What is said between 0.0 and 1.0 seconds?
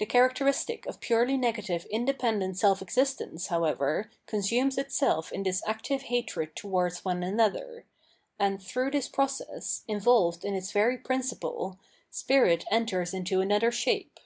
The characteristic of